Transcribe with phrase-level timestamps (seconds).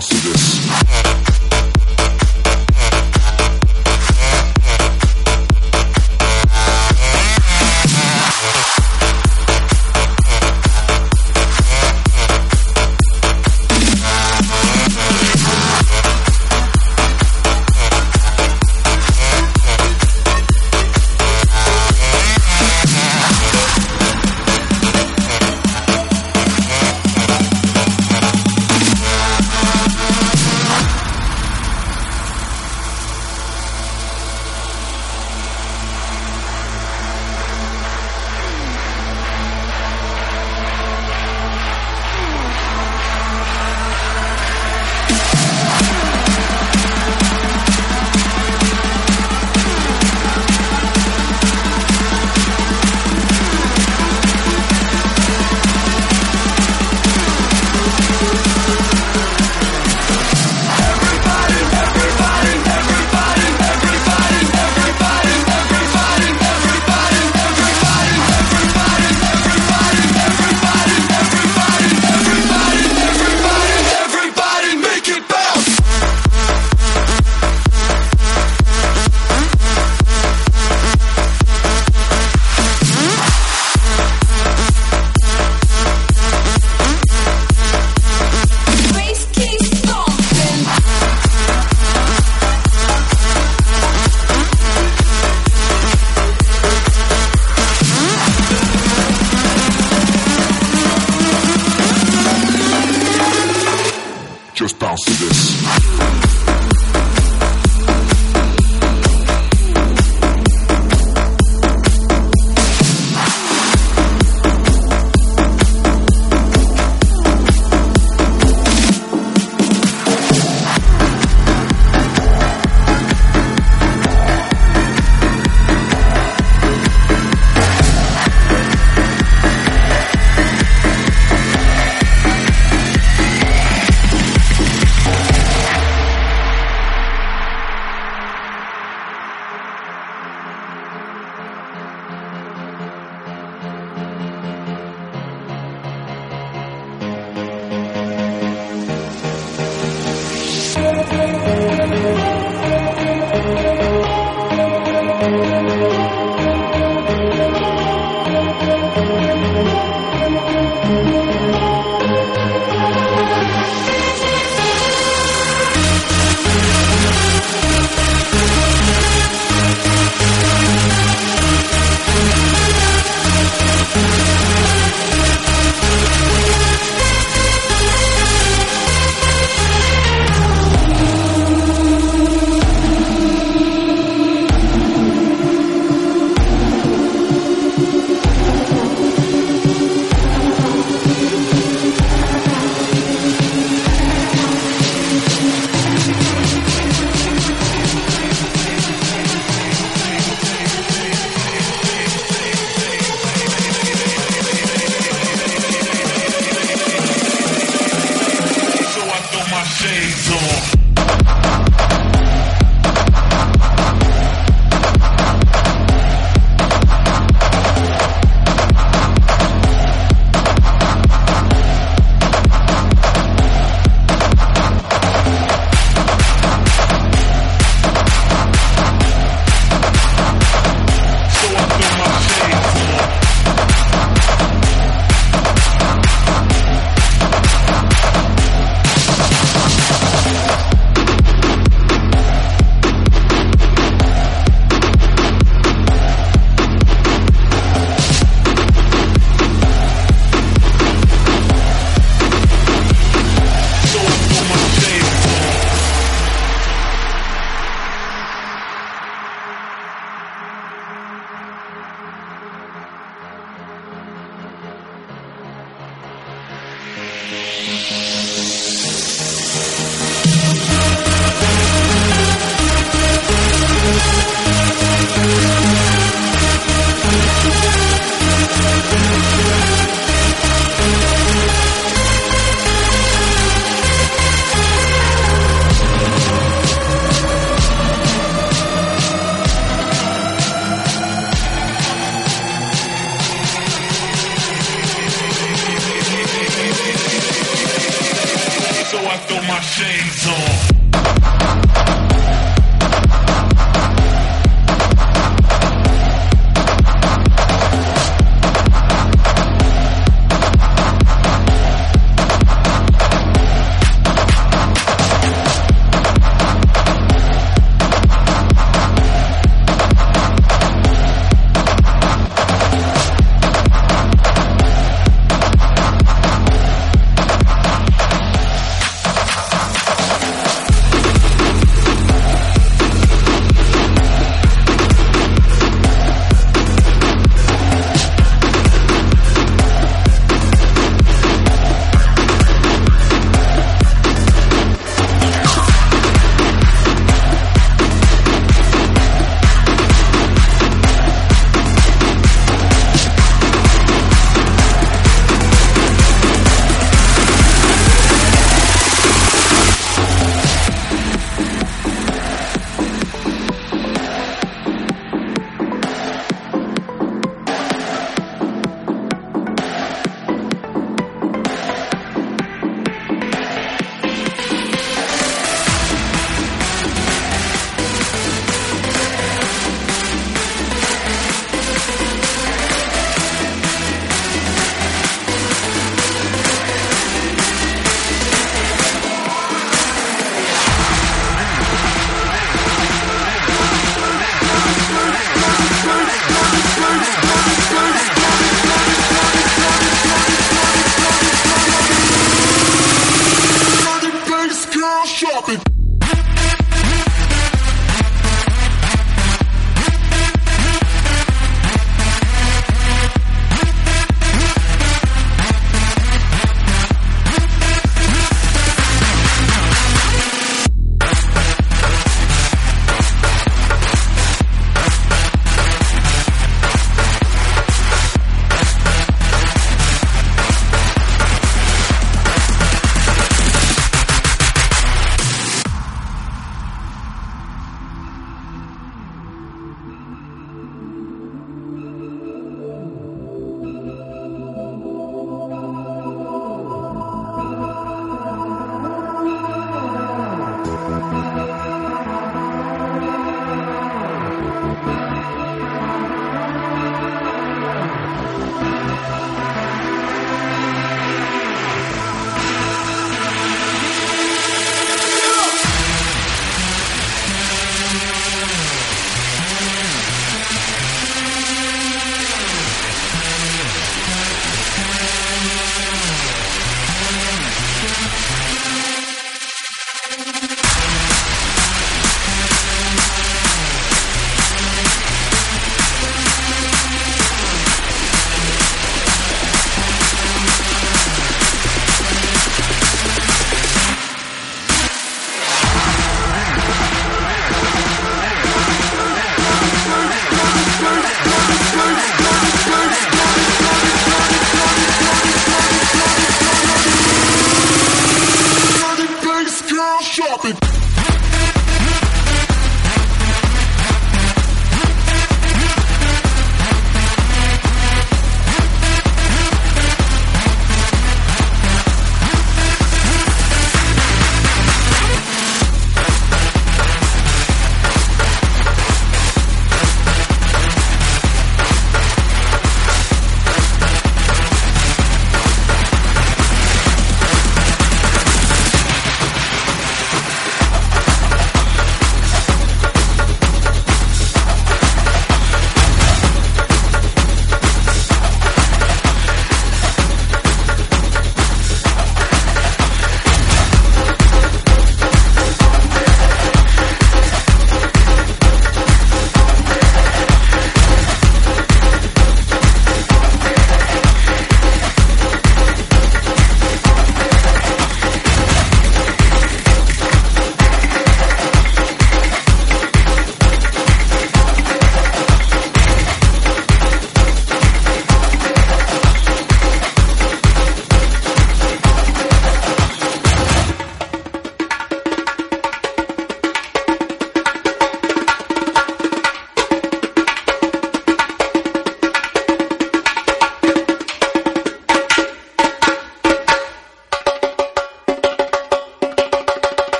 [0.00, 1.39] Master this.